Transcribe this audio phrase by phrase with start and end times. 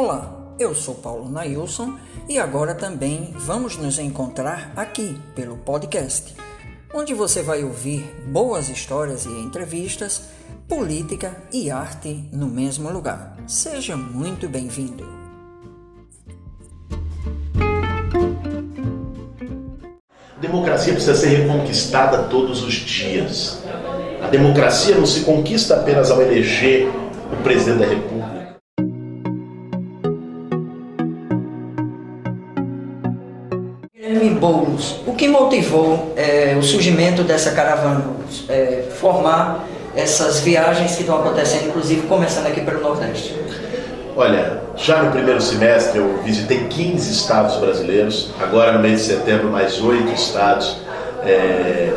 [0.00, 1.98] Olá, eu sou Paulo Nailson
[2.28, 6.36] e agora também vamos nos encontrar aqui pelo podcast,
[6.94, 10.28] onde você vai ouvir boas histórias e entrevistas,
[10.68, 13.36] política e arte no mesmo lugar.
[13.48, 15.04] Seja muito bem-vindo.
[20.40, 23.64] Democracia precisa ser reconquistada todos os dias.
[24.22, 26.88] A democracia não se conquista apenas ao eleger
[27.32, 28.17] o presidente da República.
[34.18, 38.04] Guilherme Boulos, o que motivou é, o surgimento dessa caravana,
[38.48, 43.34] é, formar essas viagens que estão acontecendo, inclusive começando aqui pelo Nordeste?
[44.16, 49.48] Olha, já no primeiro semestre eu visitei 15 estados brasileiros, agora no mês de setembro
[49.48, 50.76] mais oito estados.
[51.24, 51.92] É,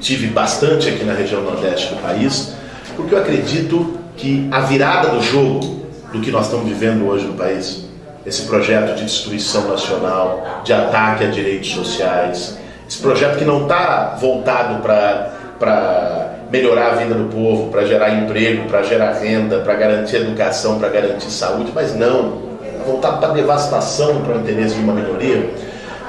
[0.00, 2.52] tive bastante aqui na região nordeste do país,
[2.96, 5.80] porque eu acredito que a virada do jogo
[6.12, 7.84] do que nós estamos vivendo hoje no país,
[8.24, 14.16] esse projeto de destruição nacional, de ataque a direitos sociais, esse projeto que não está
[14.20, 20.16] voltado para melhorar a vida do povo, para gerar emprego, para gerar renda, para garantir
[20.16, 22.42] educação, para garantir saúde, mas não,
[22.84, 25.50] voltado para devastação para o interesse de uma minoria,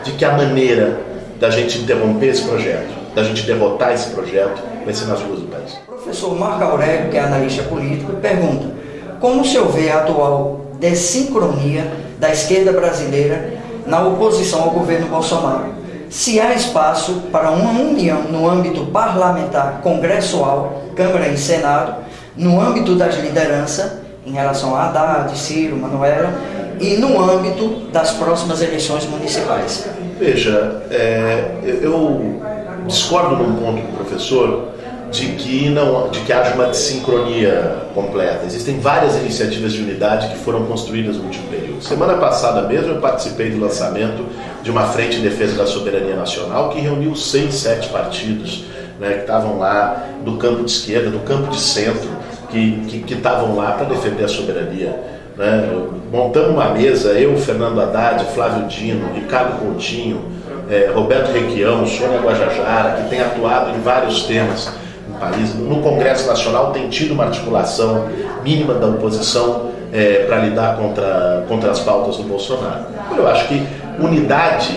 [0.04, 1.00] de que a maneira
[1.40, 5.48] da gente interromper esse projeto, da gente derrotar esse projeto, vai ser nas ruas do
[5.48, 5.74] país.
[5.88, 8.82] O professor Marco Aurélio, que é analista político, pergunta
[9.22, 11.86] como o senhor vê a atual desincronia
[12.20, 13.54] da esquerda brasileira
[13.86, 15.76] na oposição ao governo Bolsonaro?
[16.10, 22.04] Se há espaço para uma união no âmbito parlamentar, congressual, Câmara e Senado,
[22.36, 23.94] no âmbito das lideranças,
[24.26, 26.34] em relação a Haddad, Ciro, Manuela,
[26.80, 29.88] e no âmbito das próximas eleições municipais?
[30.20, 32.42] Veja, é, eu
[32.88, 34.70] discordo num ponto do professor
[35.12, 38.46] de que não de que haja uma desincronia completa.
[38.46, 41.84] Existem várias iniciativas de unidade que foram construídas no último período.
[41.84, 44.26] Semana passada mesmo eu participei do lançamento
[44.64, 48.64] de uma frente de defesa da soberania nacional que reuniu seis, sete partidos
[49.00, 52.10] né, que estavam lá do campo de esquerda, do campo de centro,
[52.50, 54.96] que estavam lá para defender a soberania.
[55.36, 55.70] Né?
[56.12, 60.22] Montamos uma mesa, eu, Fernando Haddad, Flávio Dino, Ricardo Coutinho,
[60.70, 64.72] é, Roberto Requião, Sônia Guajajara, que tem atuado em vários temas
[65.22, 65.54] país.
[65.54, 68.10] No Congresso Nacional tem tido uma articulação
[68.44, 72.86] mínima da oposição é, para lidar contra, contra as pautas do Bolsonaro.
[73.16, 73.64] Eu acho que
[74.00, 74.76] unidade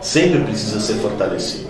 [0.00, 1.68] sempre precisa ser fortalecida.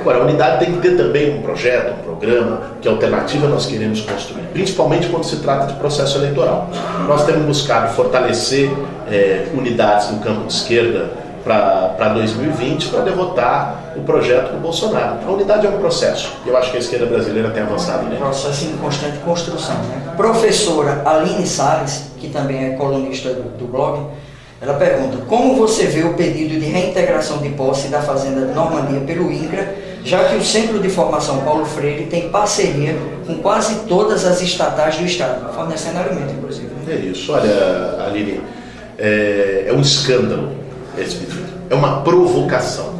[0.00, 4.00] Agora, a unidade tem que ter também um projeto, um programa, que alternativa nós queremos
[4.02, 6.70] construir, principalmente quando se trata de processo eleitoral.
[7.08, 8.70] Nós temos buscado fortalecer
[9.10, 11.10] é, unidades no campo de esquerda
[11.44, 15.18] para 2020 para derrotar o projeto do Bolsonaro.
[15.26, 16.32] A unidade é um processo.
[16.46, 18.16] Eu acho que a esquerda brasileira tem avançado nele.
[18.16, 19.76] Processo em constante construção.
[19.76, 20.14] Né?
[20.16, 24.06] Professora Aline Salles, que também é colunista do, do blog,
[24.60, 29.00] ela pergunta: como você vê o pedido de reintegração de posse da Fazenda de Normandia
[29.00, 32.96] pelo INCRA, já que o Centro de Formação Paulo Freire tem parceria
[33.26, 36.68] com quase todas as estatais do Estado, fornecendo alimento, inclusive.
[36.86, 36.94] Né?
[36.94, 37.32] É isso.
[37.32, 38.40] Olha, Aline,
[38.98, 40.50] é, é um escândalo
[40.96, 41.46] esse pedido.
[41.70, 42.98] É uma provocação.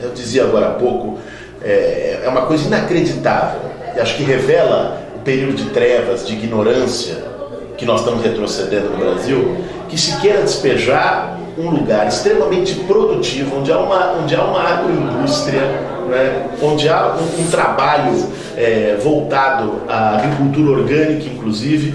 [0.00, 1.18] Eu dizia agora há pouco,
[1.62, 3.60] é, é uma coisa inacreditável.
[3.96, 7.28] E acho que revela o período de trevas, de ignorância
[7.76, 9.56] que nós estamos retrocedendo no Brasil,
[9.88, 15.62] que se queira despejar um lugar extremamente produtivo, onde há uma, onde há uma agroindústria,
[16.08, 18.14] né, onde há um, um trabalho
[18.56, 21.94] é, voltado à agricultura orgânica, inclusive,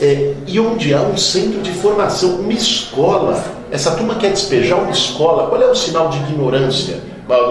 [0.00, 3.42] é, e onde há um centro de formação, uma escola.
[3.70, 5.48] Essa turma quer despejar uma escola.
[5.48, 7.00] Qual é o sinal de ignorância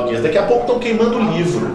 [0.08, 0.24] que esse?
[0.24, 1.68] Daqui a pouco estão queimando o livro.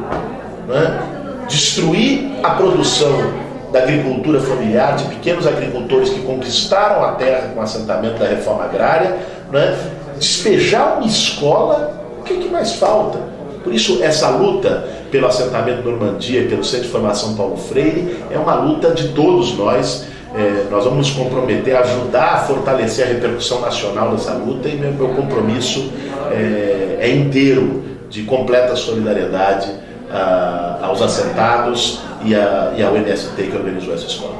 [0.67, 1.47] Né?
[1.49, 3.33] Destruir a produção
[3.73, 8.65] da agricultura familiar, de pequenos agricultores que conquistaram a terra com o assentamento da reforma
[8.65, 9.19] agrária,
[9.51, 9.79] né?
[10.19, 13.19] despejar uma escola, o que, que mais falta?
[13.63, 18.39] Por isso, essa luta pelo assentamento Normandia e pelo Centro de Formação Paulo Freire é
[18.39, 20.07] uma luta de todos nós.
[20.35, 24.77] É, nós vamos nos comprometer a ajudar a fortalecer a repercussão nacional dessa luta e
[24.77, 25.93] meu, meu compromisso
[26.31, 29.69] é, é inteiro de completa solidariedade
[30.11, 34.35] a, aos assentados e, a, e ao MST que organizou essa escola.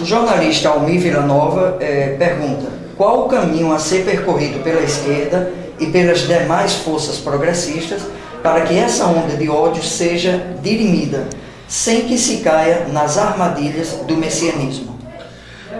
[0.00, 2.66] O jornalista Almir Villanova é, pergunta
[2.96, 8.02] qual o caminho a ser percorrido pela esquerda e pelas demais forças progressistas
[8.42, 11.26] para que essa onda de ódio seja dirimida,
[11.66, 14.93] sem que se caia nas armadilhas do messianismo.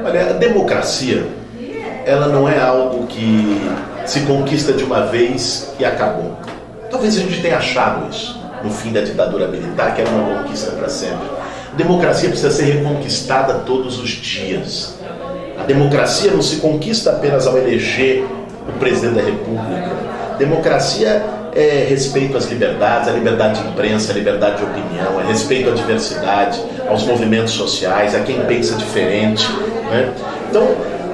[0.03, 1.27] Olha, a democracia,
[2.07, 3.61] ela não é algo que
[4.07, 6.37] se conquista de uma vez e acabou.
[6.91, 10.71] Talvez a gente tenha achado isso no fim da ditadura militar, que era uma conquista
[10.73, 11.29] para sempre.
[11.73, 14.95] A democracia precisa ser reconquistada todos os dias.
[15.59, 18.25] A democracia não se conquista apenas ao eleger
[18.69, 19.91] o presidente da República.
[20.39, 21.23] Democracia
[21.55, 25.73] é respeito às liberdades, a liberdade de imprensa, a liberdade de opinião, é respeito à
[25.73, 29.49] diversidade, aos movimentos sociais, a quem pensa diferente.
[29.91, 30.13] Né?
[30.51, 30.63] Então,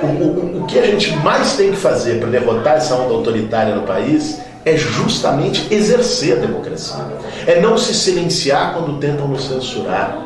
[0.03, 3.75] o, o, o que a gente mais tem que fazer para derrotar essa onda autoritária
[3.75, 7.05] no país é justamente exercer a democracia.
[7.47, 10.17] É não se silenciar quando tentam nos censurar.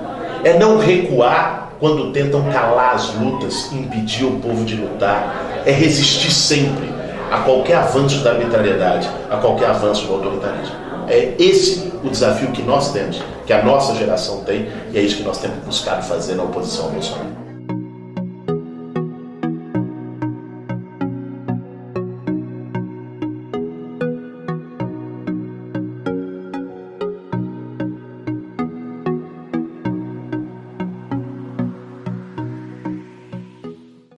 [0.45, 5.63] É não recuar quando tentam calar as lutas impedir o povo de lutar.
[5.67, 6.95] É resistir sempre
[7.31, 10.75] a qualquer avanço da arbitrariedade, a qualquer avanço do autoritarismo.
[11.09, 15.17] É esse o desafio que nós temos, que a nossa geração tem, e é isso
[15.17, 17.44] que nós temos buscado fazer na oposição ao Bolsonaro.